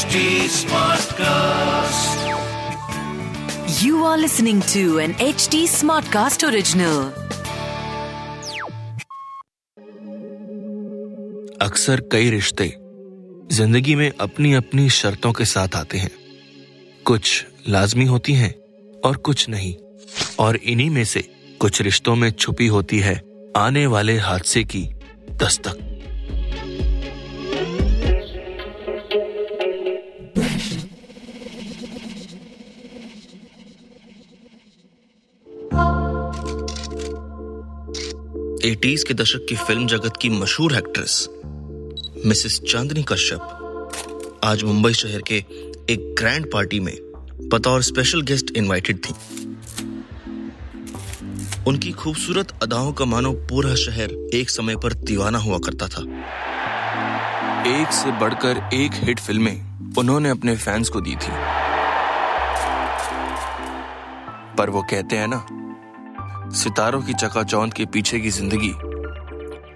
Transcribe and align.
HD 0.00 0.20
Smartcast. 0.48 2.20
You 3.82 4.04
are 4.04 4.16
listening 4.16 4.60
to 4.74 4.98
an 4.98 5.12
HD 5.24 5.58
Smartcast 5.72 6.44
original. 6.48 7.00
अक्सर 11.66 12.00
कई 12.12 12.30
रिश्ते 12.30 12.68
ज़िंदगी 13.52 13.94
में 13.94 14.10
अपनी 14.20 14.52
अपनी 14.54 14.88
शर्तों 15.00 15.32
के 15.32 15.44
साथ 15.44 15.76
आते 15.76 15.98
हैं 15.98 16.10
कुछ 17.06 17.44
लाजमी 17.68 18.06
होती 18.14 18.34
हैं 18.34 18.52
और 19.04 19.16
कुछ 19.28 19.48
नहीं 19.48 19.74
और 20.46 20.56
इन्हीं 20.56 20.90
में 20.90 21.04
से 21.04 21.28
कुछ 21.60 21.82
रिश्तों 21.82 22.16
में 22.16 22.30
छुपी 22.30 22.66
होती 22.76 23.00
है 23.08 23.20
आने 23.58 23.86
वाले 23.96 24.18
हादसे 24.28 24.64
की 24.64 24.88
दस्तक 25.44 25.89
एटीज 38.64 39.02
के 39.04 39.14
दशक 39.14 39.46
की 39.48 39.56
फ़िल्म 39.56 39.86
जगत 39.86 40.16
की 40.22 40.28
मशहूर 40.28 40.74
एक्ट्रेस, 40.74 41.28
मिसेस 42.26 42.60
चांदनी 42.68 43.02
कश्यप, 43.02 44.40
आज 44.44 44.62
मुंबई 44.62 44.92
शहर 44.92 45.22
के 45.22 45.34
एक 45.90 46.14
ग्रैंड 46.18 46.50
पार्टी 46.52 46.80
में 46.80 46.94
बतौर 47.52 47.82
स्पेशल 47.82 48.22
गेस्ट 48.22 48.50
इनवाइटेड 48.56 48.98
थी। 48.98 49.14
उनकी 51.66 51.92
खूबसूरत 51.92 52.52
अदाओं 52.62 52.92
का 52.92 53.04
मानो 53.04 53.32
पूरा 53.32 53.74
शहर 53.74 54.30
एक 54.34 54.50
समय 54.50 54.76
पर 54.76 54.92
दीवाना 54.92 55.38
हुआ 55.38 55.58
करता 55.58 55.86
था। 55.86 56.02
एक 57.80 57.92
से 57.92 58.12
बढ़कर 58.12 58.68
एक 58.74 58.90
हिट 58.94 59.20
फ़िल्में 59.20 59.94
उन्होंने 59.98 60.28
अपने 60.28 60.56
फैंस 60.56 60.88
को 60.88 61.00
दी 61.00 61.16
थी। 61.16 61.32
पर 64.56 64.70
वो 64.70 64.82
कहते 64.82 65.16
हैं 65.16 65.28
ना 65.28 65.46
सितारों 66.52 67.00
की 67.02 67.14
चकाचौंध 67.14 67.72
के 67.72 67.84
पीछे 67.86 68.18
की 68.20 68.30
ज़िंदगी 68.30 68.70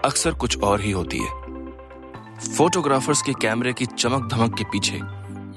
अक्सर 0.05 0.33
कुछ 0.33 0.57
और 0.59 0.81
ही 0.81 0.91
होती 0.91 1.19
है। 1.19 2.47
फोटोग्राफर्स 2.47 3.21
के 3.21 3.33
कैमरे 3.33 3.73
की 3.73 3.85
चमक 3.85 4.27
धमक 4.31 4.57
के 4.57 4.63
पीछे 4.63 4.99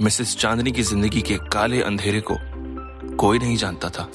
मिसेस 0.04 0.36
चांदनी 0.36 0.72
की 0.72 0.82
ज़िंदगी 0.82 1.22
के 1.22 1.36
काले 1.52 1.80
अंधेरे 1.82 2.20
को 2.30 2.36
कोई 3.16 3.38
नहीं 3.38 3.56
जानता 3.56 3.88
था। 3.88 4.08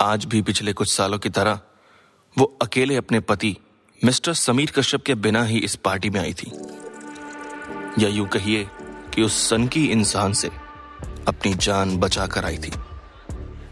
आज 0.00 0.24
भी 0.24 0.42
पिछले 0.42 0.72
कुछ 0.72 0.92
सालों 0.92 1.18
की 1.18 1.30
तरह 1.30 1.60
वो 2.36 2.44
अकेले 2.62 2.96
अपने 2.96 3.20
पति, 3.20 3.56
मिस्टर 4.00 4.32
समीर 4.34 4.72
कश्यप 4.76 5.02
के 5.02 5.14
बिना 5.16 5.42
ही 5.44 5.58
इस 5.58 5.76
पार्टी 5.76 6.10
में 6.10 6.20
आई 6.20 6.32
थी। 6.32 6.50
या 7.98 8.08
यूँ 8.08 8.26
कहिए 8.28 8.66
कि 9.14 9.22
उस 9.22 9.38
सनकी 9.48 9.86
इंसान 9.86 10.32
से 10.32 10.50
अपनी 11.28 11.54
जान 11.54 11.96
बचा 11.96 12.26
कर 12.26 12.44
आई 12.44 12.58
थी। 12.58 12.72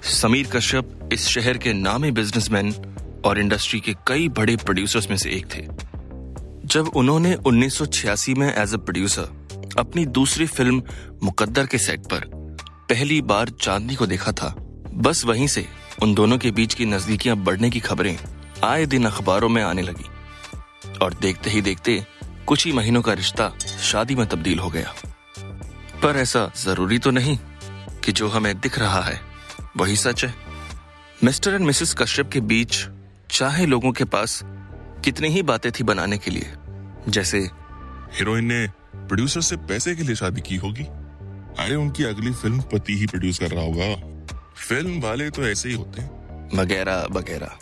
समीर 0.04 0.46
कश्यप 0.46 1.08
इस 1.12 1.26
शहर 1.28 1.58
के 1.58 1.72
नामी 1.72 2.10
बिजनेसमैन 2.10 2.72
और 3.24 3.38
इंडस्ट्री 3.38 3.80
के 3.80 3.94
कई 4.06 4.28
बड़े 4.28 4.56
प्रोड्यूसर्स 4.56 5.08
में 5.10 5.16
से 5.16 5.30
एक 5.30 5.46
थे। 5.54 5.60
जब 6.68 6.90
उन्होंने 6.96 7.34
1986 7.36 8.34
में 8.34 8.46
एज 8.54 8.74
अ 8.74 8.76
प्रोड्यूसर 8.76 9.72
अपनी 9.78 10.04
दूसरी 10.06 10.46
फ़िल्म 10.46 10.82
मुकद्दर 11.22 11.66
के 11.66 11.78
सेट 11.78 12.06
पर 12.06 12.28
पहली 12.90 13.20
बार 13.22 13.48
चांदनी 13.48 13.94
को 13.94 14.06
देखा 14.06 14.32
था, 14.32 14.54
बस 14.94 15.24
वहीं 15.24 15.46
से 15.46 15.66
उन 16.02 16.14
दोनों 16.14 16.38
के 16.38 16.50
बीच 16.50 16.74
की 16.74 16.86
नजदीकियाँ 16.86 17.36
बढ़ने 17.36 17.70
की 17.70 17.80
खबरें 17.80 18.16
आए 18.64 18.86
दिन 18.86 19.04
अखबारों 19.04 19.48
में 19.48 19.62
आने 19.62 19.82
लगी 19.82 20.98
और 21.02 21.14
देखते 21.14 21.50
ही 21.50 21.60
देखते 21.62 22.04
कुछ 22.46 22.66
ही 22.66 22.72
महीनों 22.72 23.02
का 23.02 23.12
रिश्ता 23.12 23.52
शादी 23.82 24.14
में 24.14 24.26
तब्दील 24.26 24.58
हो 24.58 24.70
गया। 24.70 24.94
पर 26.02 26.16
ऐसा 26.16 26.50
ज़रूरी 26.56 26.98
तो 26.98 27.10
नहीं 27.10 27.38
कि 28.04 28.12
जो 28.12 28.28
हमें 28.28 28.58
दिख 28.60 28.78
रहा 28.78 29.02
है 29.02 29.33
वही 29.76 29.96
सच 29.96 30.24
है। 30.24 30.34
मिस्टर 31.24 31.54
एंड 31.54 31.66
मिसेस 31.66 31.94
कश्यप 31.98 32.30
के 32.30 32.40
बीच 32.40 32.76
चाहे 33.30 33.66
लोगों 33.66 33.92
के 33.92 34.04
पास 34.04 34.40
कितनी 35.04 35.28
ही 35.28 35.42
बातें 35.42 35.72
थी 35.72 35.84
बनाने 35.84 36.18
के 36.18 36.30
लिए 36.30 36.52
जैसे 37.08 37.38
हीरोइन 38.14 38.44
ने 38.44 38.66
प्रोड्यूसर 38.96 39.40
से 39.40 39.56
पैसे 39.56 39.94
के 39.94 40.02
लिए 40.02 40.16
शादी 40.16 40.40
की 40.40 40.56
होगी। 40.56 40.84
अरे 41.58 41.74
उनकी 41.74 42.04
अगली 42.04 42.32
फ़िल्म 42.32 42.60
पति 42.62 42.98
ही 42.98 43.06
प्रोड्यूस 43.06 43.38
कर 43.38 43.50
रहा 43.50 43.64
होगा। 43.64 44.38
फ़िल्म 44.68 45.00
वाले 45.00 45.30
तो 45.30 45.46
ऐसे 45.46 45.68
ही 45.68 45.74
होते 45.74 46.02
हैं। 46.02 46.48
वगैरह 46.54 47.06
वगैरह। 47.10 47.56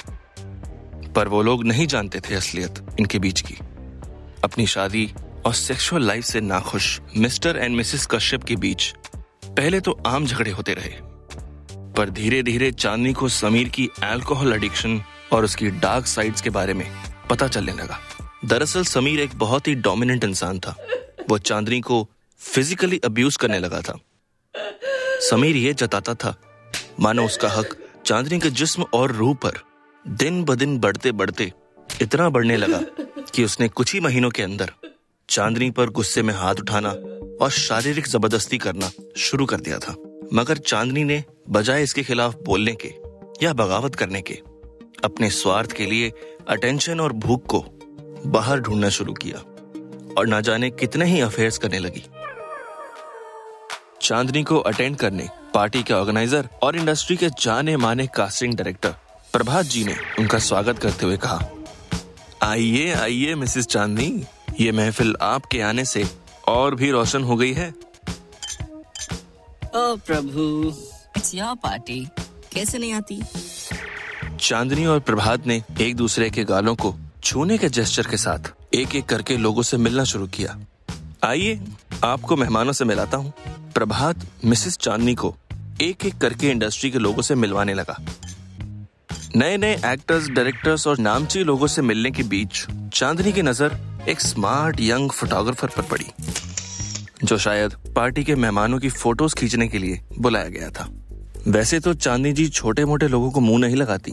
पर 1.12 1.28
वो 1.28 1.42
लोग 1.42 1.64
नहीं 1.64 1.86
जानते 1.86 2.20
थे 2.20 2.34
असलियत 2.34 2.96
इनके 3.00 3.18
बीच 3.18 3.40
की। 3.40 3.54
अपनी 4.44 4.66
शादी 4.66 5.12
और 5.46 5.54
सेक्सुअल 5.54 6.02
लाइफ 6.02 6.24
से 6.24 6.40
नाखुश 6.40 7.00
मिस्टर 7.16 7.56
एंड 7.56 7.76
मिसेस 7.76 8.06
कश्यप 8.10 8.44
के 8.44 8.56
बीच 8.56 8.92
पहले 9.46 9.80
तो 9.80 9.92
आम 10.06 10.26
झगड़े 10.26 10.50
होते 10.50 10.74
रहे। 10.74 11.11
पर 11.92 12.10
धीरे 12.10 12.42
धीरे 12.42 12.70
चांदनी 12.72 13.12
को 13.12 13.28
समीर 13.28 13.68
की 13.68 13.88
अल्कोहल 14.02 14.52
एडिक्शन 14.52 15.02
और 15.32 15.44
उसकी 15.44 15.70
डार्क 15.80 16.06
साइड्स 16.06 16.40
के 16.40 16.50
बारे 16.50 16.74
में 16.74 16.86
पता 17.30 17.48
चलने 17.48 17.72
लगा। 17.72 17.98
दरअसल 18.44 18.84
समीर 18.84 19.20
एक 19.20 19.34
बहुत 19.34 19.68
ही 19.68 19.74
डोमिनेंट 19.74 20.24
इंसान 20.24 20.58
था। 20.58 20.76
वो 21.30 21.38
चांदनी 21.38 21.80
को 21.80 22.06
फिजिकली 22.40 23.00
अब्यूज 23.04 23.36
करने 23.36 23.58
लगा 23.58 23.80
था। 23.80 23.98
समीर 25.30 25.56
ये 25.56 25.72
जताता 25.74 26.14
था, 26.14 26.34
मानो 27.00 27.24
उसका 27.24 27.48
हक 27.48 27.76
चांदनी 28.06 28.38
के 28.40 28.50
जिस्म 28.50 28.86
और 28.94 29.12
रूह 29.12 29.34
पर 29.34 29.58
दिन 30.04 30.44
ब 30.44 30.54
दिन 30.54 30.78
बढ़ते 30.78 31.12
बढ़ते 31.12 31.52
इतना 32.02 32.28
बढ़ने 32.28 32.56
लगा 32.56 32.80
कि 33.34 33.44
उसने 33.44 33.68
कुछ 33.68 33.92
ही 33.94 34.00
महीनों 34.00 34.30
के 34.30 34.42
अंदर 34.42 34.72
चांदनी 35.28 35.70
पर 35.70 35.90
गुस्से 35.90 36.22
में 36.22 36.32
हाथ 36.34 36.54
उठाना 36.54 36.90
और 37.44 37.50
शारीरिक 37.50 38.06
ज़बरदस्ती 38.08 38.58
करना 38.58 38.90
शुरू 39.16 39.46
कर 39.46 39.60
दिया 39.60 39.78
था। 39.78 39.94
मगर 40.32 40.56
चांदनी 40.56 41.04
ने 41.04 41.22
बजाय 41.46 41.82
इसके 41.82 42.02
खिलाफ 42.02 42.36
बोलने 42.44 42.74
के 42.84 42.94
या 43.42 43.52
बगावत 43.52 43.94
करने 43.94 44.20
के, 44.22 44.34
अपने 45.04 45.30
स्वार्थ 45.30 45.72
के 45.72 45.86
लिए 45.86 46.12
अटेंशन 46.48 47.00
और 47.00 47.12
भूख 47.12 47.46
को 47.46 47.64
बाहर 48.26 48.60
ढूंढना 48.60 48.88
शुरू 48.88 49.12
किया 49.14 49.38
और 50.18 50.26
ना 50.26 50.40
जाने 50.40 50.70
कितने 50.70 51.04
ही 51.04 51.20
अफेयर्स 51.20 51.58
करने 51.58 51.78
लगी। 51.78 52.04
चांदनी 54.02 54.42
को 54.42 54.58
अटेंड 54.58 54.96
करने 54.96 55.28
पार्टी 55.54 55.82
के 55.82 55.94
ऑर्गेनाइजर 55.94 56.48
और 56.62 56.76
इंडस्ट्री 56.76 57.16
के 57.16 57.28
जाने 57.40 57.76
माने 57.76 58.06
कास्टिंग 58.06 58.54
डायरेक्टर 58.54 58.94
प्रभात 59.32 59.66
जी 59.66 59.84
ने 59.84 59.96
उनका 60.18 60.38
स्वागत 60.40 60.78
करते 60.78 61.06
हुए 61.06 61.16
कहा, 61.16 61.40
आइए 62.42 62.92
आइए, 62.92 63.34
मिसेस 63.34 63.66
चांदनी, 63.66 64.24
ये 64.60 64.72
महफिल 64.72 65.14
आपके 65.22 65.60
आने 65.60 65.84
से 65.84 66.04
और 66.48 66.74
भी 66.74 66.90
रोशन 66.90 67.22
हो 67.22 67.36
गई 67.36 67.52
है। 67.52 67.68
ओ 69.74 69.96
प्रभु। 70.06 70.72
Your 71.34 71.54
party? 71.62 72.00
कैसे 72.52 72.78
नहीं 72.78 72.92
आती? 72.92 73.20
चांदनी 74.40 74.86
और 74.86 75.00
प्रभात 75.00 75.46
ने 75.46 75.62
एक 75.80 75.96
दूसरे 75.96 76.30
के 76.30 76.44
गालों 76.44 76.74
को 76.76 76.94
छूने 77.24 77.58
के 77.58 77.68
जेस्चर 77.68 78.06
के 78.06 78.16
साथ 78.16 78.52
एक 78.74 78.94
एक 78.96 79.06
करके 79.06 79.36
लोगों 79.36 79.62
से 79.62 79.76
मिलना 79.76 80.04
शुरू 80.04 80.26
किया। 80.26 80.58
आइए, 81.24 81.60
आपको 82.04 82.36
मेहमानों 82.36 82.72
से 82.72 82.84
मिलाता 82.84 83.16
हूँ। 83.16 83.32
प्रभात, 83.74 84.26
मिसेस 84.44 84.76
चांदनी 84.76 85.14
को 85.14 85.34
एक 85.80 86.04
एक 86.06 86.18
करके 86.18 86.50
इंडस्ट्री 86.50 86.90
के 86.90 86.98
लोगों 86.98 87.22
से 87.22 87.34
मिलवाने 87.34 87.74
लगा। 87.74 87.96
नए 89.36 89.56
नए 89.56 89.74
एक्टर्स 89.86 90.28
डायरेक्टर्स 90.28 90.86
और 90.86 90.98
नामची 90.98 91.44
लोगों 91.44 91.66
से 91.66 91.82
मिलने 91.82 92.10
के 92.10 92.22
बीच 92.22 92.66
चांदनी 92.94 93.32
की 93.32 93.42
नज़र 93.42 93.76
एक 94.08 94.20
स्मार्ट 94.20 94.80
यंग 94.80 95.10
फोटोग्राफर 95.10 95.68
पर 95.68 95.82
पड़ी, 95.82 96.06
जो 97.24 97.38
शायद 97.38 97.76
पार्टी 97.96 98.24
के 98.24 98.34
मेहमानों 98.34 98.78
की 98.78 98.88
फ़ोटोज़ 98.88 99.34
खींचने 99.34 99.68
के 99.68 99.78
लिए 99.78 100.00
बुलाया 100.18 100.48
गया 100.48 100.70
था। 100.70 100.88
वैसे 101.48 101.80
तो 101.80 101.94
चांदनी 101.94 102.32
जी 102.32 102.48
छोटे 102.48 102.84
मोटे 102.84 103.08
लोगों 103.08 103.30
को 103.30 103.40
मुँह 103.40 103.58
नहीं 103.58 103.76
लगाती। 103.76 104.10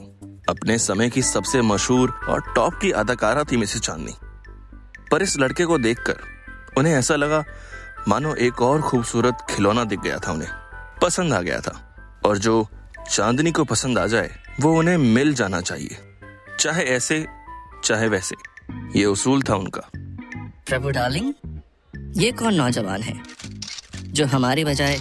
अपने 0.50 0.78
समय 0.78 1.10
की 1.10 1.22
सबसे 1.22 1.62
मशहूर 1.62 2.10
और 2.30 2.54
टॉप 2.56 2.74
की 2.74 2.92
अदाकारा 2.92 3.44
थी 3.44 3.58
मिसेस 3.58 3.82
चांदनी। 3.82 4.14
पर 5.12 5.22
इस 5.22 5.38
लड़के 5.38 5.66
को 5.66 5.78
देखकर 5.78 6.18
उन्हें 6.78 6.94
ऐसा 6.94 7.16
लगा, 7.16 7.44
मानो 8.08 8.36
एक 8.36 8.62
और 8.62 8.82
खूबसूरत 8.82 9.38
खिलौना 9.50 9.84
दिख 9.84 10.00
गया 10.00 10.18
था 10.18 10.32
उन्हें। 10.32 10.50
पसंद 11.02 11.34
आ 11.34 11.42
गया 11.42 11.60
था। 11.60 11.96
और 12.26 12.38
जो 12.38 12.68
चांदनी 13.12 13.52
को 13.52 13.64
पसंद 13.64 14.00
आ 14.00 14.08
जाए, 14.08 14.32
वो 14.62 14.80
उन्हें 14.80 14.98
मिल 14.98 15.34
जाना 15.34 15.62
चाहिए। 15.62 15.98
चाहे 16.60 16.84
ऐसे, 16.84 17.28
चाहे 17.84 18.08
वैसे। 18.08 18.36
ये 19.00 19.06
उसूल 19.06 19.42
था 19.42 19.56
उनका। 19.56 19.82
प्रभु 20.68 20.90
डार्लिंग, 20.90 21.34
ये 22.18 22.32
कौन 22.32 22.54
नौजवान 22.54 23.02
है, 23.02 23.22
जो 24.02 24.26
हमारे 24.26 24.66
बजाय 24.66 25.00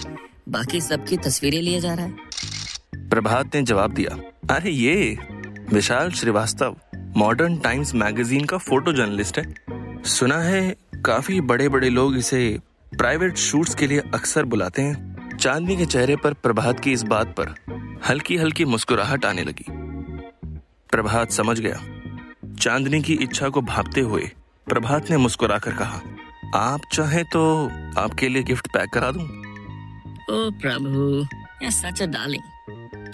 बाकी 0.49 0.81
सबकी 0.81 1.17
तस्वीरें 1.17 1.62
लिए 1.62 1.81
जा 1.81 1.94
रहा 1.94 2.06
है? 2.06 2.27
प्रभात 3.10 3.55
ने 3.55 3.62
जवाब 3.62 3.93
दिया, 3.93 4.16
अरे 4.55 4.70
ये, 4.70 5.19
Vishal 5.72 6.10
Shrivastava 6.10 6.76
modern 7.16 7.56
times 7.58 7.94
magazine 7.94 8.44
का 8.44 8.58
फ़ोटो 8.58 8.93
जर्नलिस्ट 8.93 9.38
है। 9.38 10.02
सुना 10.05 10.37
है 10.37 10.76
काफ़ी 11.05 11.40
बड़े 11.40 11.69
बड़े 11.69 11.88
लोग 11.90 12.16
इसे 12.16 12.58
प्राइवेट 12.93 13.37
शूट्स 13.37 13.75
के 13.75 13.87
लिए 13.87 14.00
अक्सर 14.14 14.44
बुलाते 14.44 14.82
हैं। 14.82 15.37
चांदनी 15.37 15.76
के 15.76 15.87
चेहरे 15.87 16.16
पर 16.16 16.32
प्रभात 16.32 16.81
की 16.81 16.93
इस 16.93 17.02
बात 17.02 17.34
पर 17.40 17.55
हल्की 18.08 18.37
हल्की 18.37 18.64
मुस्कुराहट 18.64 19.25
आने 19.25 19.44
लगी। 19.44 19.64
प्रभात 20.90 21.31
समझ 21.31 21.58
गया। 21.61 21.81
चांदनी 22.54 23.02
की 23.02 23.14
इच्छा 23.14 23.49
को 23.49 23.61
भापते 23.62 24.00
हुए 24.00 24.31
प्रभात 24.66 25.11
ने 25.11 25.16
मुस्कुराकर 25.16 25.72
कहा, 25.72 26.00
आप 26.54 26.81
चाहे 26.93 27.22
तो 27.22 27.43
आपके 27.99 28.28
लिए 28.28 28.43
गिफ्ट 28.43 28.66
पैक 28.66 28.90
करा 28.93 29.11
दूँ? 29.11 29.25
ओ 30.31 30.50
प्रभु 30.61 31.26
सच 31.70 32.02
अ 32.02 32.06
डार्लिंग 32.06 32.43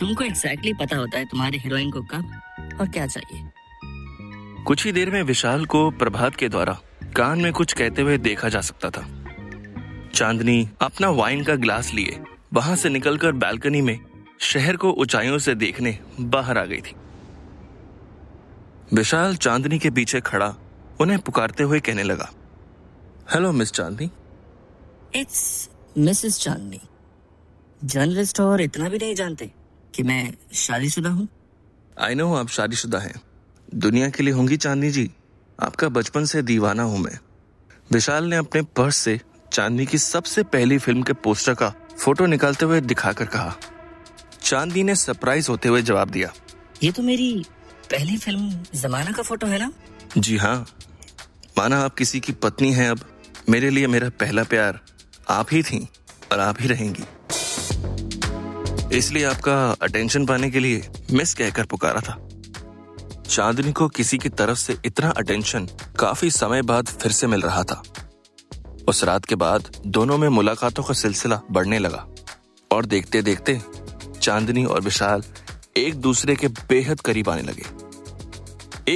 तुमको 0.00 0.24
एग्जैक्टली 0.24 0.72
पता 0.72 0.96
होता 0.96 1.18
है 1.18 1.24
तुम्हारी 1.24 1.58
हीरोइन 1.58 1.90
को 1.90 2.02
कब 2.02 2.40
और 2.80 2.88
क्या 2.88 3.06
चाहिए। 3.06 4.62
कुछ 4.64 4.84
ही 4.84 4.92
देर 4.92 5.10
में 5.10 5.22
विशाल 5.22 5.64
को 5.66 5.90
प्रभात 5.90 6.36
के 6.36 6.48
द्वारा 6.48 6.78
कान 7.16 7.40
में 7.40 7.52
कुछ 7.52 7.72
कहते 7.72 8.02
हुए 8.02 8.18
देखा 8.18 8.48
जा 8.48 8.60
सकता 8.60 8.90
था। 8.90 9.06
चांदनी 10.14 10.68
अपना 10.80 11.10
वाइन 11.10 11.44
का 11.44 11.54
ग्लास 11.54 11.92
लिए 11.94 12.20
वहाँ 12.52 12.76
से 12.76 12.88
निकलकर 12.88 13.32
बालकनी 13.32 13.80
में 13.80 13.98
शहर 14.40 14.76
को 14.76 14.92
ऊंचाइयों 14.92 15.38
से 15.38 15.54
देखने 15.54 15.98
बाहर 16.20 16.58
आ 16.58 16.64
गई 16.64 16.80
थी। 16.80 16.94
विशाल 18.92 19.36
चांदनी 19.36 19.78
के 19.78 19.90
पीछे 19.90 20.20
खड़ा 20.20 20.54
उन्हें 21.00 21.18
पुकारते 21.18 21.62
हुए 21.62 21.80
कहने 21.80 22.02
लगा 22.02 22.30
hello 23.34 23.52
miss 23.52 23.72
Chandni. 23.72 24.10
It's 25.14 25.70
Mrs 25.98 26.38
Chandni. 26.40 26.80
Journalist 27.84 28.40
और 28.40 28.60
इतना 28.60 28.88
भी 28.88 28.98
नहीं 28.98 29.14
जानते। 29.14 29.50
कि 29.94 30.02
मैं 30.02 30.34
शादीशुदा 30.54 31.10
हूँ? 31.10 31.28
आई 32.00 32.14
नो 32.14 32.34
आप 32.34 32.48
शादीशुदा 32.48 32.98
हैं। 32.98 33.22
दुनिया 33.74 34.08
के 34.08 34.22
लिए 34.22 34.34
होंगी 34.34 34.56
चांदनी 34.56 34.90
जी। 34.90 35.10
आपका 35.62 35.88
बचपन 35.88 36.24
से 36.24 36.42
दीवाना 36.42 36.82
हूँ 36.82 36.98
मैं। 36.98 37.18
विशाल 37.92 38.24
ने 38.24 38.36
अपने 38.36 38.62
पर्स 38.62 38.96
से 38.96 39.20
चांदनी 39.52 39.86
की 39.86 39.98
सबसे 39.98 40.42
पहली 40.42 40.78
फ़िल्म 40.78 41.02
के 41.02 41.12
पोस्टर 41.12 41.54
का 41.54 41.74
फ़ोटो 41.98 42.26
निकालते 42.26 42.64
हुए 42.64 42.80
दिखाकर 42.80 43.24
कहा। 43.24 43.54
चांदनी 44.42 44.82
ने 44.82 44.94
सरप्राइज़ 44.94 45.50
होते 45.50 45.68
हुए 45.68 45.82
जवाब 45.82 46.10
दिया। 46.10 46.32
ये 46.82 46.92
तो 46.92 47.02
मेरी 47.02 47.46
पहली 47.90 48.16
फ़िल्म 48.16 48.58
जमाना 48.74 49.12
का 49.12 49.22
फ़ोटो 49.22 49.46
है 49.46 49.58
ना? 49.58 49.72
जी 50.18 50.36
हाँ। 50.36 50.66
माना 51.58 51.78
आप 51.78 51.94
किसी 51.94 52.20
की 52.20 52.32
पत्नी 52.32 52.72
हैं 52.72 52.90
अब। 52.90 53.00
मेरे 53.48 53.70
लिए 53.70 53.86
मेरा 53.86 54.08
पहला 54.08 54.44
प्यार 54.44 54.80
आप 55.28 55.46
ही 55.52 55.62
थी 55.62 55.88
और 56.32 56.40
आप 56.40 56.56
ही 56.60 56.68
रहेंगी। 56.68 57.04
इसलिए 58.92 59.24
आपका 59.24 59.54
अटेंशन 59.82 60.26
पाने 60.26 60.50
के 60.50 60.60
लिए 60.60 60.88
मिस 61.10 61.34
कहकर 61.34 61.66
पुकारा 61.66 62.00
था। 62.00 62.28
चांदनी 63.30 63.72
को 63.72 63.88
किसी 63.88 64.18
की 64.18 64.28
तरफ़ 64.28 64.58
से 64.58 64.76
इतना 64.84 65.10
अटेंशन 65.10 65.68
काफ़ी 65.98 66.30
समय 66.30 66.62
बाद 66.62 66.86
फिर 66.86 67.12
से 67.12 67.26
मिल 67.26 67.40
रहा 67.40 67.62
था। 67.62 67.82
उस 68.88 69.04
रात 69.04 69.24
के 69.24 69.34
बाद 69.34 69.70
दोनों 69.86 70.18
में 70.18 70.28
मुलाकातों 70.28 70.82
का 70.82 70.94
सिलसिला 70.94 71.40
बढ़ने 71.50 71.78
लगा 71.78 72.06
और 72.70 72.86
देखते 72.86 73.22
देखते 73.22 73.60
चांदनी 74.22 74.64
और 74.64 74.80
विशाल 74.80 75.22
एक 75.76 75.94
दूसरे 75.94 76.36
के 76.36 76.48
बेहद 76.48 77.00
करीब 77.00 77.28
आने 77.28 77.42
लगे। 77.42 77.64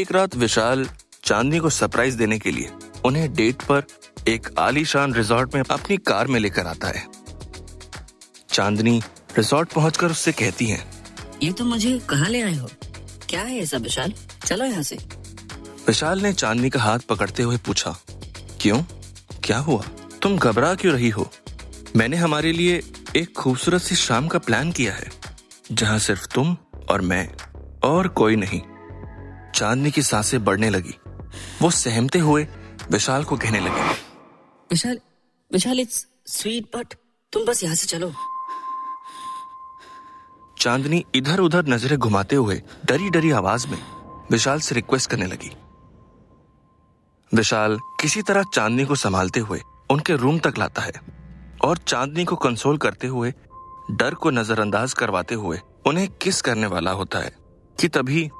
एक 0.00 0.12
रात 0.12 0.36
विशाल 0.36 0.88
चांदनी 1.24 1.58
को 1.58 1.70
सरप्राइज़ 1.70 2.16
देने 2.16 2.38
के 2.38 2.50
लिए 2.50 2.70
उन्हें 3.04 3.32
डेट 3.34 3.62
पर 3.62 3.84
एक 4.28 4.48
आलीशान 4.58 5.14
रिजॉर्ट 5.14 5.54
में 5.54 5.62
अपनी 5.70 5.96
कार 5.96 6.26
में 6.26 6.40
लेकर 6.40 6.66
आता 6.66 6.88
है। 6.88 7.06
चांदनी 8.50 9.00
रिजॉर्ट 9.38 9.72
पहुंचकर 9.72 10.10
उससे 10.10 10.32
कहती 10.32 10.66
है 10.66 10.84
ये 11.42 11.52
तो 11.52 11.64
मुझे 11.64 11.98
कहाँ 12.10 12.28
ले 12.28 12.42
आए 12.42 12.54
हो? 12.54 12.68
क्या 13.28 13.40
है 13.40 13.58
ऐसा 13.58 13.76
विशाल? 13.76 14.12
चलो 14.46 14.64
यहाँ 14.64 14.82
से। 14.82 14.96
विशाल 15.86 16.20
ने 16.20 16.32
चांदनी 16.32 16.70
का 16.70 16.80
हाथ 16.80 16.98
पकड़ते 16.98 17.42
हुए 17.42 17.56
पूछा 17.56 17.96
क्यों? 18.60 18.82
क्या 19.44 19.58
हुआ? 19.58 19.82
तुम 20.22 20.36
घबरा 20.38 20.74
क्यों 20.74 20.92
रही 20.94 21.08
हो? 21.08 21.30
मैंने 21.96 22.16
हमारे 22.16 22.52
लिए 22.52 22.82
एक 23.16 23.32
खूबसूरत 23.34 23.82
सी 23.82 23.96
शाम 23.96 24.28
का 24.28 24.38
प्लान 24.38 24.72
किया 24.72 24.92
है 24.92 25.10
जहाँ 25.72 25.98
सिर्फ़ 25.98 26.26
तुम 26.34 26.56
और 26.90 27.00
मैं 27.00 27.28
और 27.84 28.08
कोई 28.08 28.36
नहीं। 28.36 28.60
चांदनी 29.54 29.90
की 29.90 30.02
साँसें 30.02 30.44
बढ़ने 30.44 30.70
लगी। 30.70 30.94
वो 31.62 31.70
सहमते 31.70 32.18
हुए 32.18 32.46
विशाल 32.90 33.24
को 33.24 33.36
कहने 33.36 33.60
लगे 33.60 33.82
Vishal 34.70 34.98
Vishal 35.52 35.80
it's 35.80 36.06
sweet 36.26 36.76
but 36.76 36.94
तुम 37.32 37.44
बस 37.44 37.62
यहाँ 37.62 37.74
से 37.74 37.86
चलो। 37.86 38.12
चांदनी 40.58 41.04
इधर 41.14 41.40
उधर 41.40 41.66
नज़रें 41.66 41.98
घुमाते 41.98 42.36
हुए 42.36 42.62
डरी 42.84 43.10
डरी 43.10 43.30
आवाज़ 43.30 43.68
में 43.68 43.78
विशाल 44.30 44.60
से 44.60 44.74
रिक्वेस्ट 44.74 45.10
करने 45.10 45.26
लगी। 45.26 45.50
विशाल 47.34 47.78
किसी 48.00 48.22
तरह 48.22 48.42
चांदनी 48.54 48.84
को 48.84 48.94
संभालते 48.94 49.40
हुए 49.40 49.60
उनके 49.90 50.16
रूम 50.16 50.38
तक 50.38 50.54
लाता 50.58 50.82
है 50.82 50.92
और 51.64 51.78
चांदनी 51.78 52.24
को 52.24 52.36
कंसोल 52.36 52.78
करते 52.78 53.06
हुए, 53.06 53.32
डर 53.90 54.14
को 54.14 54.30
नजरअंदाज 54.30 54.92
करवाते 54.92 55.34
हुए 55.34 55.60
उन्हें 55.86 56.08
किस 56.22 56.40
करने 56.42 56.66
वाला 56.66 56.90
होता 56.90 57.18
है 57.18 57.36
कि 57.80 57.88
तभी 57.88 58.30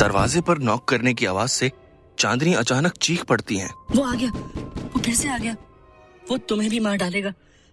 दरवाजे 0.00 0.40
पर 0.40 0.58
नॉक 0.58 0.84
करने 0.88 1.14
की 1.14 1.26
आवाज़ 1.26 1.50
से 1.50 1.72
चांदनी 2.18 2.54
अचानक 2.54 2.92
चीख 2.92 3.24
पड़ती 3.24 3.56
है। 3.56 3.70
वो 3.90 4.02
आ 4.02 4.14
गया। 4.14 4.30
वो 4.30 5.00
फिर 5.00 5.14
से 5.14 5.28
आ 5.28 5.38
गया। 5.38 5.56
वो 6.30 6.38
तुम्हें 6.38 6.70
भी 6.70 6.80
मार 6.80 6.96
डालेगा। 6.96 7.32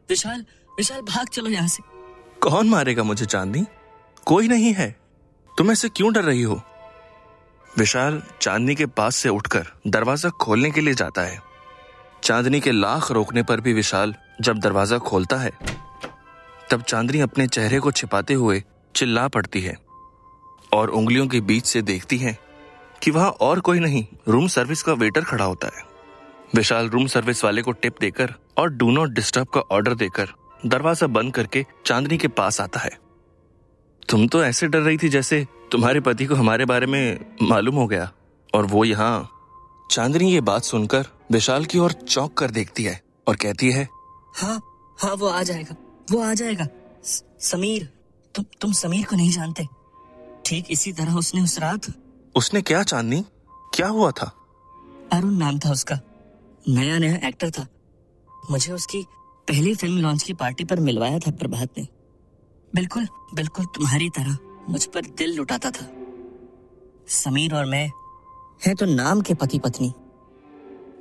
विशाल 0.09 0.45
विशाल, 0.77 1.01
भाग 1.01 1.27
चलो 1.27 1.49
यहाँ 1.49 1.67
से। 1.67 1.94
कौन 2.45 2.69
मारेगा 2.69 3.03
मुझे 3.03 3.25
चांदनी? 3.25 3.65
कोई 4.25 4.47
नहीं 4.47 4.73
है। 4.73 4.95
तुम 5.57 5.71
ऐसे 5.71 5.89
क्यों 5.89 6.11
डर 6.13 6.23
रही 6.23 6.41
हो? 6.41 6.61
विशाल 7.77 8.21
चांदनी 8.41 8.75
के 8.75 8.85
पास 8.85 9.15
से 9.15 9.29
उठकर 9.29 9.65
दरवाज़ा 9.87 10.29
खोलने 10.29 10.71
के 10.71 10.81
लिए 10.81 10.93
जाता 10.93 11.21
है। 11.21 11.39
चांदनी 12.23 12.59
के 12.59 12.71
लाख 12.71 13.11
रोकने 13.11 13.43
पर 13.43 13.61
भी 13.61 13.73
विशाल 13.73 14.15
जब 14.41 14.59
दरवाज़ा 14.59 14.97
खोलता 14.97 15.37
है, 15.37 15.51
तब 16.71 16.81
चांदनी 16.81 17.19
अपने 17.19 17.47
चेहरे 17.47 17.79
को 17.79 17.91
छिपाते 17.91 18.33
हुए 18.33 18.63
चिल्ला 18.95 19.27
पड़ती 19.27 19.61
है 19.61 19.77
और 20.71 20.89
उंगलियों 20.89 21.27
के 21.27 21.41
बीच 21.41 21.65
से 21.65 21.81
देखती 21.81 22.17
है 22.17 22.37
कि 23.03 23.11
वहाँ 23.11 23.29
और 23.31 23.59
कोई 23.59 23.79
नहीं, 23.79 24.05
रूम 24.27 24.47
सर्विस 24.47 24.83
का 24.83 24.93
वेटर 24.93 25.23
खड़ा 25.23 25.45
होता 25.45 25.67
है। 25.67 25.83
विशाल 26.55 26.89
रूम 26.89 27.07
सर्विस 27.07 27.43
वाले 27.43 27.61
को 27.61 27.71
टिप 27.71 27.99
देकर 28.01 28.33
और 28.57 28.69
डू 28.69 28.91
नॉट 28.91 29.09
डिस्टर्ब 29.09 29.47
का 29.47 29.61
ऑर्डर 29.71 29.93
देकर 29.95 30.33
दरवाज़ा 30.65 31.07
बंद 31.07 31.33
करके 31.33 31.65
चांदनी 31.85 32.17
के 32.17 32.27
पास 32.27 32.61
आता 32.61 32.79
है। 32.79 32.99
तुम 34.09 34.27
तो 34.27 34.43
ऐसे 34.43 34.67
डर 34.67 34.79
रही 34.79 34.97
थी 34.97 35.09
जैसे 35.09 35.47
तुम्हारे 35.71 35.99
पति 35.99 36.25
को 36.25 36.35
हमारे 36.35 36.65
बारे 36.65 36.85
में 36.85 37.35
मालूम 37.41 37.75
हो 37.75 37.87
गया। 37.87 38.11
और 38.55 38.65
वो 38.65 38.85
यहाँ 38.85 39.31
चांदनी 39.91 40.33
ये 40.33 40.41
बात 40.41 40.63
सुनकर 40.63 41.07
विशाल 41.31 41.65
की 41.65 41.79
ओर 41.79 41.91
चौंक 41.91 42.33
कर 42.33 42.51
देखती 42.51 42.83
है 42.83 43.01
और 43.27 43.35
कहती 43.35 43.71
है 43.71 43.89
हाँ 44.35 44.61
हाँ 44.99 45.13
वो 45.13 45.27
आ 45.27 45.43
जाएगा 45.43 45.75
वो 46.11 46.21
आ 46.21 46.33
जाएगा। 46.33 46.67
स- 47.03 47.23
समीर 47.39 47.93
तुम 48.35 48.45
तुम 48.61 48.71
समीर 48.71 49.05
को 49.05 49.15
नहीं 49.15 49.31
जानते। 49.31 49.67
ठीक 50.45 50.65
इसी 50.69 50.93
तरह 50.93 51.13
उसने 51.13 51.41
उस 51.41 51.59
रात 51.59 51.81
उसने 52.35 52.61
क्या 52.61 52.83
चांदनी? 52.83 53.25
क्या 53.73 53.87
हुआ 53.87 54.11
था? 54.11 54.35
अरुण 55.13 55.31
नाम 55.31 55.59
था 55.59 55.71
उसका। 55.71 55.99
नया 56.69 56.97
नया 56.97 57.27
एक्टर 57.27 57.49
था। 57.49 57.67
मुझे 58.51 58.73
उसकी 58.73 59.05
पहली 59.47 59.73
फ़िल्म 59.75 59.97
लॉन्च 59.97 60.23
की 60.23 60.33
पार्टी 60.33 60.63
पर 60.63 60.79
मिलवाया 60.79 61.19
था 61.19 61.31
प्रभात 61.31 61.77
ने। 61.77 61.87
बिल्कुल 62.75 63.07
बिल्कुल 63.33 63.65
तुम्हारी 63.65 64.09
तरह। 64.09 64.37
मुझ 64.69 64.85
पर 64.85 65.05
दिल 65.17 65.35
लुटाता 65.35 65.71
था। 65.71 65.87
समीर 67.07 67.55
और 67.55 67.65
मैं 67.65 67.89
है 68.65 68.73
तो 68.75 68.85
नाम 68.85 69.21
के 69.21 69.33
पति 69.33 69.59
पत्नी 69.59 69.87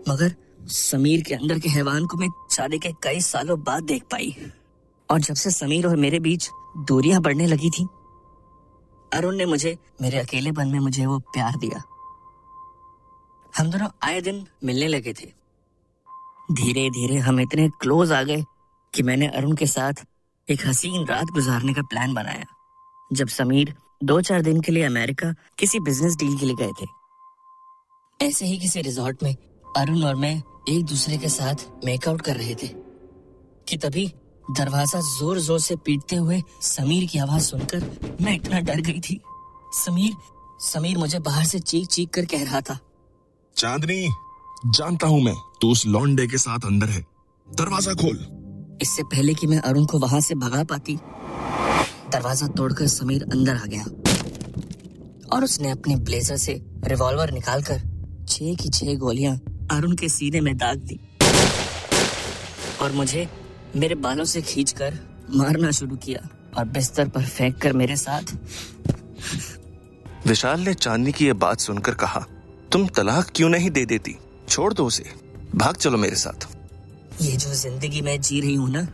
मगर 0.08 0.34
समीर 0.66 1.22
के 1.22 1.34
अंदर 1.34 1.58
के 1.58 1.68
हैवान 1.68 2.06
को 2.06 2.16
मैं 2.16 2.28
शादी 2.50 2.78
के 2.78 2.92
कई 3.02 3.20
सालों 3.20 3.58
बाद 3.60 3.84
देख 3.84 4.02
पाई। 4.02 4.36
और 5.10 5.20
जब 5.20 5.34
से 5.34 5.50
समीर 5.50 5.86
और 5.86 5.96
मेरे 5.96 6.18
बीच 6.18 6.48
दूरियाँ 6.78 7.20
बढ़ने 7.20 7.46
लगी 7.46 7.70
थी, 7.70 7.86
अरुण 9.12 9.36
ने 9.36 9.46
मुझे, 9.46 9.76
मेरे 10.02 10.18
अकेलेपन 10.18 10.68
में 10.68 10.78
मुझे 10.78 11.06
वो 11.06 11.18
प्यार 11.18 11.56
दिया। 11.56 11.82
हम 13.58 13.70
दोनों 13.70 13.88
आए 14.02 14.20
दिन 14.20 14.46
मिलने 14.64 14.88
लगे 14.88 15.12
थे। 15.12 15.43
धीरे 16.48 16.88
धीरे 16.90 17.18
हम 17.18 17.40
इतने 17.40 17.68
क्लोज 17.80 18.12
आ 18.12 18.22
गए 18.22 18.42
कि 18.92 19.02
मैंने 19.02 19.26
अरुण 19.28 19.54
के 19.56 19.66
साथ 19.66 20.04
एक 20.48 20.66
हसीन 20.66 21.06
रात 21.06 21.26
गुजारने 21.34 21.72
का 21.74 21.82
प्लान 21.82 22.14
बनाया। 22.14 22.44
जब 23.10 23.28
समीर 23.28 23.74
दो 24.04 24.20
चार 24.20 24.42
दिन 24.42 24.60
के 24.60 24.72
लिए 24.72 24.82
अमेरिका 24.84 25.32
किसी 25.58 25.80
बिज़नेस 25.80 26.16
डील 26.16 26.36
के 26.38 26.46
लिए 26.46 26.54
गए 26.54 26.72
थे। 26.80 26.86
ऐसे 28.20 28.46
ही 28.46 28.58
किसी 28.58 28.82
रिजॉर्ट 28.82 29.22
में 29.22 29.34
अरुण 29.76 30.02
और 30.04 30.14
मैं 30.16 30.34
एक 30.68 30.84
दूसरे 30.84 31.16
के 31.18 31.28
साथ 31.28 31.64
मेकआउट 31.84 32.20
कर 32.22 32.36
रहे 32.36 32.54
थे, 32.54 32.68
कि 33.66 33.76
तभी 33.76 34.06
दरवाज़ा 34.50 35.00
ज़ोर 35.00 35.38
ज़ोर 35.38 35.60
से 35.60 35.76
पीटते 35.76 36.16
हुए 36.16 36.42
समीर 36.62 37.06
की 37.06 37.18
आवाज़ 37.18 37.42
सुनकर 37.42 38.16
मैं 38.20 38.34
इतना 38.34 38.60
डर 38.62 38.80
गई 38.80 39.00
थी। 39.00 39.20
समीर 39.76 40.12
समीर 40.62 40.98
मुझे 40.98 41.18
बाहर 41.20 41.44
से 41.44 41.58
चीख 41.60 41.86
चीख 41.88 42.10
कर 42.10 42.24
कह 42.26 42.44
रहा 42.44 42.60
था। 42.60 42.78
चांदनी! 43.56 44.06
जानता 44.64 45.06
हूँ 45.06 45.20
मैं 45.22 45.34
तू 45.60 45.70
उस 45.70 45.86
लॉन्डे 45.86 46.26
के 46.26 46.38
साथ 46.38 46.66
अंदर 46.66 46.88
है। 46.88 47.00
दरवाज़ा 47.48 47.92
खोल। 47.92 48.16
इससे 48.82 49.02
पहले 49.02 49.34
कि 49.34 49.46
मैं 49.46 49.58
अरुण 49.58 49.84
को 49.84 49.98
वहाँ 49.98 50.20
से 50.20 50.34
भगा 50.34 50.62
पाती 50.64 50.96
दरवाज़ा 52.12 52.46
तोड़कर 52.48 52.86
समीर 52.86 53.22
अंदर 53.22 53.56
आ 53.56 53.64
गया। 53.66 53.84
और 55.32 55.44
उसने 55.44 55.70
अपने 55.70 55.96
ब्लेजर 55.96 56.36
से 56.36 56.54
रिवॉल्वर 56.84 57.30
निकालकर 57.30 57.78
छह 58.28 58.54
की 58.54 58.68
छह 58.68 58.94
गोलियाँ 58.94 59.36
अरुण 59.70 59.94
के 59.96 60.08
सीने 60.08 60.40
में 60.40 60.56
दाग 60.56 60.78
दी। 60.78 60.98
और 62.82 62.92
मुझे 62.92 63.28
मेरे 63.76 63.94
बालों 63.94 64.24
से 64.24 64.42
खींचकर 64.42 64.98
मारना 65.30 65.70
शुरू 65.70 65.96
किया 65.96 66.28
और 66.58 66.64
बिस्तर 66.64 67.08
पर 67.08 67.24
फेंक 67.26 67.60
कर 67.62 67.72
मेरे 67.72 67.96
साथ। 67.96 68.36
विशाल 70.26 70.60
ने 70.60 70.74
चांदनी 70.74 71.12
की 71.12 71.26
यह 71.26 71.34
बात 71.34 71.60
सुनकर 71.60 71.94
कहा 71.94 72.26
तुम 72.72 72.86
तलाक 72.88 73.30
क्यों 73.34 73.48
नहीं 73.48 73.70
दे 73.70 73.84
देती? 73.84 74.16
छोड़ 74.54 74.72
दो 74.72 74.84
उसे। 74.86 75.04
भाग 75.54 75.76
चलो 75.76 75.98
मेरे 75.98 76.16
साथ। 76.16 76.46
ये 77.20 77.30
जो 77.34 77.54
ज़िंदगी 77.54 78.00
मैं 78.02 78.20
जी 78.20 78.40
रही 78.40 78.54
हूँ 78.54 78.68
ना, 78.70 78.86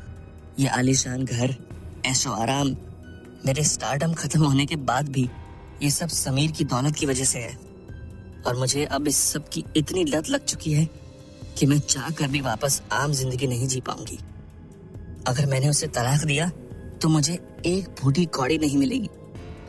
ये 0.59 0.69
आलिशान 0.69 1.25
घर, 1.25 1.55
ऐशो 2.07 2.31
आराम, 2.33 2.69
मेरे 3.47 3.65
स्टारडम 3.65 4.13
खत्म 4.15 4.41
होने 4.43 4.65
के 4.67 4.77
बाद 4.83 5.09
भी, 5.09 5.29
ये 5.83 5.91
सब 5.91 6.09
समीर 6.11 6.51
की 6.51 6.65
दौलत 6.65 6.95
की 6.97 7.07
वजह 7.07 7.25
से 7.25 7.39
है। 7.39 7.53
और 8.47 8.57
मुझे 8.59 8.85
अब 8.87 9.09
इस 9.09 9.17
सब 9.33 9.49
की 9.49 9.65
इतनी 9.77 10.05
लत 10.05 10.29
लग 10.29 10.45
चुकी 10.45 10.73
है 10.73 10.89
कि 11.59 11.67
मैं 11.67 11.79
चाह 11.81 12.09
कर 12.11 12.29
भी 12.29 12.41
वापस 12.41 12.81
आम 12.93 13.13
ज़िंदगी 13.13 13.47
नहीं 13.47 13.69
जी 13.69 13.81
पाऊँगी। 13.81 14.19
अगर 15.29 15.47
मैंने 15.47 15.69
उसे 15.69 15.87
तलाक 15.89 16.25
दिया 16.25 16.51
तो 17.03 17.09
मुझे 17.09 17.39
एक 17.67 17.89
फूटी 17.99 18.25
कौड़ी 18.29 18.59
नहीं 18.59 18.79
मिलेगी। 18.79 19.11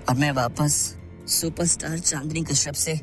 और 0.10 0.15
मैं 0.15 0.31
वापस 0.31 0.79
सुपरस्टार 1.31 2.00
चांदनी 2.00 2.43
कश्यप 2.43 2.75
से 2.75 3.00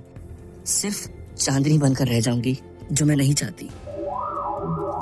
सिर्फ़ 0.69 1.07
चांदनी 1.37 1.79
बनकर 1.79 2.07
रह 2.09 2.21
जाऊँगी। 2.21 2.57
जो 2.93 3.07
मैं 3.07 3.17
नहीं 3.17 3.35
चाहती। 3.35 3.69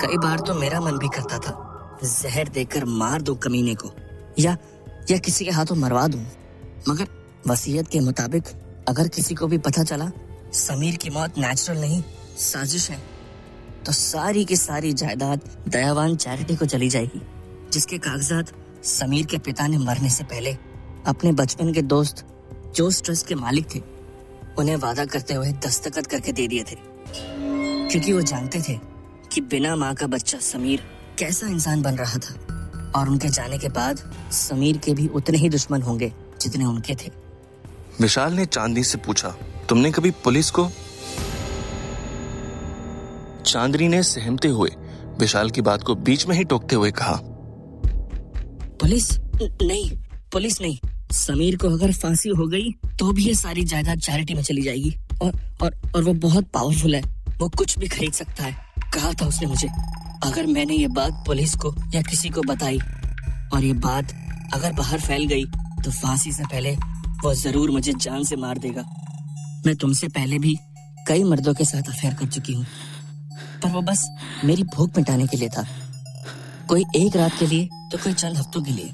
कई 0.01 0.17
बार 0.17 0.39
तो 0.39 0.53
मेरा 0.53 0.79
मन 0.79 0.97
भी 0.97 1.07
करता 1.07 1.37
था, 1.39 1.53
जहर 2.03 2.47
देकर 2.49 2.85
मार 2.85 3.21
दो 3.21 3.35
कमीने 3.35 3.75
को, 3.75 3.91
या 4.39 4.57
या 5.11 5.17
किसी 5.17 5.45
के 5.45 5.51
हाथों 5.51 5.75
मरवा 5.75 6.07
दूँ। 6.07 6.25
मगर 6.89 7.07
वसीयत 7.47 7.87
के 7.87 7.99
मुताबिक, 7.99 8.43
अगर 8.87 9.07
किसी 9.07 9.35
को 9.35 9.47
भी 9.47 9.57
पता 9.57 9.83
चला, 9.83 10.11
समीर 10.53 10.95
की 10.95 11.09
मौत 11.09 11.37
नेचुरल 11.37 11.79
नहीं, 11.79 12.03
साजिश 12.37 12.89
है 12.91 13.01
तो 13.85 13.91
सारी 13.91 14.43
की 14.45 14.55
सारी 14.55 14.91
जायदाद 14.93 15.41
दयावान 15.67 16.15
चैरिटी 16.15 16.55
को 16.55 16.65
चली 16.65 16.89
जाएगी, 16.89 17.21
जिसके 17.73 17.97
कागजात 17.97 18.51
समीर 18.83 19.25
के 19.25 19.37
पिता 19.37 19.67
ने 19.67 19.77
मरने 19.77 20.09
से 20.09 20.23
पहले 20.23 20.55
अपने 21.07 21.31
बचपन 21.31 21.73
के 21.73 21.81
दोस्त 21.83 22.25
जोस 22.75 23.01
ट्रस्ट 23.03 23.27
के 23.27 23.35
मालिक 23.35 23.75
थे, 23.75 23.81
उन्हें 24.59 24.75
वादा 24.75 25.05
करते 25.05 25.33
हुए 25.33 25.51
दस्तखत 25.65 26.07
करके 26.07 26.31
दे 26.31 26.47
दिए 26.47 26.63
थे। 26.63 26.75
क्योंकि 27.91 28.13
वो 28.13 28.21
जानते 28.21 28.61
थे 28.61 28.79
कि 29.31 29.41
बिना 29.41 29.75
माँ 29.75 29.95
का 29.95 30.07
बच्चा 30.07 30.39
समीर 30.39 30.81
कैसा 31.19 31.47
इंसान 31.47 31.81
बन 31.81 31.95
रहा 31.95 32.15
था। 32.15 32.33
और 32.95 33.09
उनके 33.09 33.27
जाने 33.27 33.57
के 33.57 33.69
बाद 33.69 34.13
समीर 34.31 34.77
के 34.77 34.93
भी 34.93 35.07
उतने 35.07 35.37
ही 35.37 35.49
दुश्मन 35.49 35.81
होंगे 35.81 36.13
जितने 36.41 36.65
उनके 36.65 36.95
थे। 36.95 37.11
विशाल 38.01 38.33
ने 38.33 38.45
चांदनी 38.45 38.83
से 38.83 38.97
पूछा 38.97 39.29
तुमने 39.69 39.91
कभी 39.91 40.11
पुलिस 40.11 40.51
को? 40.51 40.69
चांदनी 43.45 43.87
ने 43.87 44.03
सहमते 44.03 44.47
हुए 44.47 44.69
विशाल 45.19 45.49
की 45.49 45.61
बात 45.61 45.83
को 45.83 45.95
बीच 45.95 46.27
में 46.27 46.35
ही 46.35 46.43
टोकते 46.43 46.75
हुए 46.75 46.91
कहा 46.91 47.21
पुलिस? 48.81 49.17
न- 49.17 49.57
नहीं 49.61 49.97
पुलिस 50.31 50.61
नहीं। 50.61 50.79
समीर 51.11 51.55
को 51.55 51.67
अगर 51.67 51.91
फांसी 51.91 52.29
हो 52.29 52.47
गई 52.47 52.71
तो 52.71 53.11
भी 53.11 53.25
ये 53.25 53.33
सारी 53.33 53.61
जायदाद 53.63 53.99
चैरिटी 53.99 54.33
में 54.33 54.43
चली 54.43 54.61
जाएगी। 54.61 54.97
और 55.21 55.57
और 55.61 55.77
और 55.95 56.03
वो 56.03 56.13
बहुत 56.13 56.45
पावरफुल 56.45 56.95
है। 56.95 57.16
वो 57.39 57.49
कुछ 57.49 57.77
भी 57.79 57.87
खरीद 57.87 58.13
सकता 58.13 58.43
है। 58.43 58.55
कहा 58.93 59.11
था 59.13 59.25
उसने 59.27 59.47
मुझे, 59.47 59.67
अगर 60.23 60.45
मैंने 60.47 60.75
ये 60.75 60.87
बात 60.89 61.23
पुलिस 61.27 61.55
को 61.55 61.73
या 61.93 62.01
किसी 62.01 62.29
को 62.29 62.41
बताई, 62.43 62.79
और 63.53 63.63
ये 63.63 63.73
बात 63.75 64.11
अगर 64.53 64.73
बाहर 64.73 64.99
फैल 65.01 65.25
गई 65.27 65.45
तो 65.77 65.91
फांसी 65.91 66.31
से 66.31 66.43
पहले 66.45 66.75
वो 67.23 67.33
ज़रूर 67.35 67.71
मुझे 67.71 67.93
जान 67.95 68.23
से 68.23 68.35
मार 68.35 68.57
देगा। 68.57 68.81
मैं 69.65 69.75
तुमसे 69.75 70.07
पहले 70.09 70.39
भी 70.39 70.55
कई 71.07 71.23
मर्दों 71.23 71.53
के 71.53 71.65
साथ 71.65 71.89
अफेयर 71.89 72.13
कर 72.13 72.27
चुकी 72.27 72.53
हूँ, 72.53 72.65
पर 73.63 73.69
वो 73.69 73.81
बस 73.81 74.07
मेरी 74.45 74.63
भूख 74.75 74.97
मिटाने 74.97 75.27
के 75.27 75.37
लिए 75.37 75.49
था। 75.49 75.65
कोई 76.69 76.83
एक 76.95 77.15
रात 77.15 77.39
के 77.39 77.47
लिए 77.47 77.67
तो 77.91 77.97
कोई 77.97 78.13
चंद 78.13 78.37
हफ्तों 78.37 78.61
के 78.61 78.71
लिए। 78.71 78.91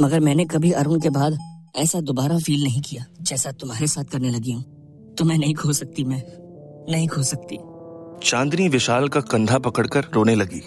मगर 0.00 0.20
मैंने 0.20 0.44
कभी 0.46 0.70
अरुण 0.74 1.00
के 1.00 1.10
बाद 1.10 1.38
ऐसा 1.76 2.00
दोबारा 2.02 2.38
फील 2.38 2.62
नहीं 2.64 2.80
किया, 2.80 3.04
जैसा 3.22 3.52
तुम्हारे 3.52 3.86
साथ 3.86 4.04
करने 4.04 4.30
लगी 4.30 4.52
हूँ। 4.52 5.14
तो 5.14 5.24
मैं 5.24 5.38
नहीं 5.38 5.54
खो 5.54 5.72
सकती, 5.72 6.04
मैं 6.04 6.22
नहीं 6.90 7.08
खो 7.08 7.22
सकती। 7.24 7.58
चांदनी 8.22 8.68
विशाल 8.68 9.08
का 9.08 9.20
कंधा 9.20 9.58
पकड़कर 9.58 10.04
रोने 10.14 10.34
लगी। 10.34 10.62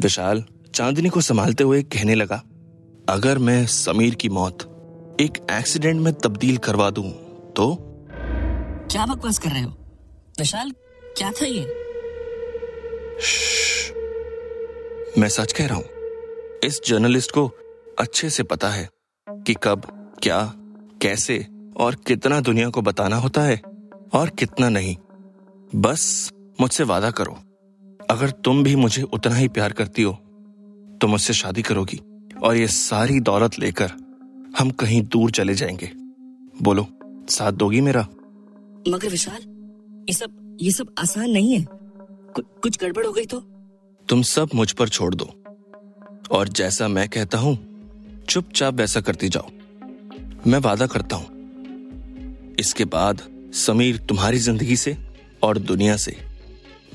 विशाल 0.00 0.44
चांदनी 0.74 1.08
को 1.08 1.20
संभालते 1.20 1.64
हुए 1.64 1.82
कहने 1.82 2.14
लगा 2.14 2.42
अगर 3.08 3.38
मैं 3.38 3.66
समीर 3.66 4.14
की 4.14 4.28
मौत 4.28 4.70
एक 5.20 5.46
एक्सीडेंट 5.52 6.00
में 6.00 6.12
तब्दील 6.14 6.56
करवा 6.56 6.90
दूँ 6.90 7.10
तो? 7.56 7.76
क्या 8.90 9.06
बकवास 9.06 9.38
कर 9.38 9.50
रहे 9.50 9.62
हो? 9.62 9.70
विशाल 10.38 10.70
क्या 11.16 11.30
था 11.32 11.46
ये? 11.46 11.64
मैं 15.18 15.28
सच 15.28 15.52
कह 15.52 15.66
रहा 15.66 15.76
हूँ 15.76 15.84
इस 16.64 16.80
जर्नलिस्ट 16.86 17.30
को 17.30 17.46
अच्छे 17.98 18.30
से 18.30 18.42
पता 18.42 18.68
है 18.68 18.88
कि 19.28 19.54
कब 19.62 19.82
क्या 20.22 20.52
कैसे 21.02 21.46
और 21.76 21.94
कितना 21.94 22.40
दुनिया 22.40 22.68
को 22.68 22.82
बताना 22.82 23.16
होता 23.16 23.42
है 23.42 23.60
और 24.12 24.28
कितना 24.28 24.68
नहीं। 24.68 24.96
बस 25.76 26.30
मुझसे 26.58 26.84
वादा 26.84 27.10
करो। 27.10 27.36
अगर 28.10 28.30
तुम 28.44 28.62
भी 28.64 28.74
मुझे 28.76 29.02
उतना 29.04 29.34
ही 29.34 29.48
प्यार 29.48 29.72
करती 29.72 30.02
हो 30.02 30.12
तो 31.00 31.06
मुझसे 31.06 31.32
शादी 31.34 31.62
करोगी 31.62 32.00
और 32.42 32.56
ये 32.56 32.66
सारी 32.68 33.20
दौलत 33.20 33.58
लेकर 33.58 33.92
हम 34.58 34.70
कहीं 34.70 35.00
दूर 35.02 35.30
चले 35.30 35.54
जाएँगे। 35.54 35.90
बोलो 36.62 36.86
साथ 37.30 37.52
दोगी 37.52 37.80
मेरा? 37.80 38.00
मगर 38.88 39.08
विशाल 39.08 39.40
ये 40.08 40.12
सब 40.12 40.56
ये 40.60 40.70
सब 40.70 40.94
आसान 40.98 41.30
नहीं 41.30 41.52
है। 41.54 41.64
कु, 41.64 42.42
कुछ 42.62 42.78
गड़बड़ 42.80 43.06
हो 43.06 43.12
गई 43.12 43.24
तो? 43.24 43.40
तुम 44.08 44.22
सब 44.22 44.48
मुझ 44.54 44.70
पर 44.72 44.88
छोड़ 44.88 45.14
दो। 45.14 45.30
और 46.30 46.48
जैसा 46.48 46.88
मैं 46.88 47.08
कहता 47.08 47.38
हूँ 47.38 47.56
चुपचाप 48.28 48.74
वैसा 48.74 49.00
करती 49.00 49.28
जाओ। 49.28 49.50
मैं 50.46 50.58
वादा 50.58 50.86
करता 50.86 51.16
हूँ। 51.16 52.54
इसके 52.60 52.84
बाद 52.84 53.22
समीर 53.54 53.96
तुम्हारी 53.98 54.38
ज़िंदगी 54.38 54.76
से 54.76 54.96
और 55.42 55.58
दुनिया 55.60 55.96
से 55.96 56.16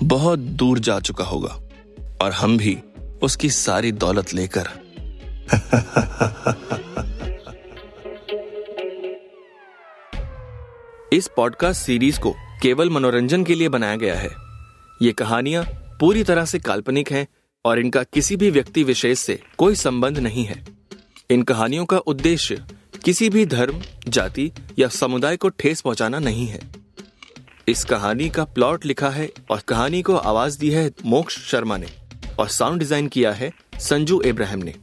बहुत 0.04 0.40
दूर 0.40 0.80
जा 0.80 1.00
चुका 1.00 1.24
होगा 1.24 1.62
और 2.22 2.32
हम 2.32 2.58
भी 2.58 2.78
उसकी 3.22 3.50
सारी 3.50 3.92
दौलत 3.92 4.34
लेकर। 4.34 4.70
इस 11.14 11.30
पॉडकास्ट 11.36 11.82
सीरीज़ 11.82 12.20
को 12.20 12.36
केवल 12.62 12.90
मनोरंजन 12.90 13.44
के 13.44 13.56
लिए 13.56 13.70
बनाया 13.70 13.96
गया 13.96 14.16
है। 14.16 14.30
ये 15.02 15.12
कहानियाँ 15.12 15.64
पूरी 16.00 16.24
तरह 16.24 16.46
से 16.46 16.60
काल्पनिक 16.60 17.12
हैं 17.12 17.28
और 17.66 17.80
इनका 17.80 18.04
किसी 18.04 18.36
भी 18.36 18.50
व्यक्ति 18.50 18.84
विशेष 18.84 19.20
से 19.20 19.42
कोई 19.58 19.76
संबंध 19.76 20.20
नहीं 20.20 20.46
है। 20.46 20.68
इन 21.30 21.44
कहानियों 21.44 21.86
का 21.86 21.98
उद्देश्य 21.98 22.64
किसी 23.06 23.30
भी 23.30 23.46
धर्म, 23.46 23.82
जाति 24.08 24.52
या 24.80 24.88
समुदाय 24.88 25.38
को 25.38 25.50
ठेस 25.50 25.82
पहुंचाना 25.82 26.20
नहीं 26.20 26.48
है। 26.48 26.79
इस 27.70 27.84
कहानी 27.86 28.30
का 28.30 28.44
प्लॉट 28.44 28.86
लिखा 28.86 29.10
है 29.10 29.28
और 29.52 29.60
कहानी 29.68 30.02
को 30.02 30.16
आवाज़ 30.16 30.58
दी 30.60 30.70
है 30.72 30.90
मोक्ष 31.06 31.38
शर्मा 31.40 31.76
ने 31.78 31.88
और 32.40 32.48
साउंड 32.48 32.80
डिज़ाइन 32.80 33.08
किया 33.08 33.32
है 33.32 33.52
संजू 33.80 34.20
इब्राहिम 34.22 34.60
ने। 34.60 34.74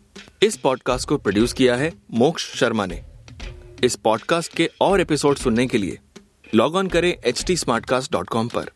इस 0.43 0.57
पॉडकास्ट 0.57 1.09
को 1.09 1.17
प्रोड्यूस 1.17 1.53
किया 1.53 1.77
है 1.77 1.91
मोक्ष 2.15 2.45
शर्मा 2.57 2.87
ने। 2.87 3.01
इस 3.85 3.97
पॉडकास्ट 3.97 4.55
के 4.57 4.69
और 4.81 5.01
एपिसोड 5.01 5.37
सुनने 5.37 5.67
के 5.67 5.79
लिए 5.79 5.99
लॉग 6.55 6.77
ऑन 6.77 6.87
करें 6.87 7.13
एच 7.25 7.45
टी 7.47 7.57
पर। 7.69 8.71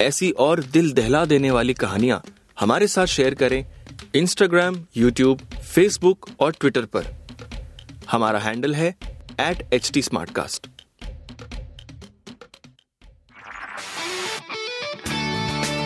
ऐसी 0.00 0.30
और 0.30 0.62
दिल 0.62 0.92
दहला 0.92 1.24
देने 1.24 1.50
वाली 1.50 1.74
कहानियाँ 1.74 2.22
हमारे 2.60 2.86
साथ 2.86 3.06
शेयर 3.06 3.34
करें 3.34 3.64
इंस्टाग्राम 4.14 4.84
यूट्यूब 4.96 5.48
फेसबुक 5.74 6.28
और 6.40 6.52
ट्विटर 6.60 6.84
पर। 6.96 7.06
हमारा 8.10 8.38
हैंडल 8.38 8.74
है 8.74 8.94
at 9.40 9.68
H 9.72 9.90
T 9.92 10.02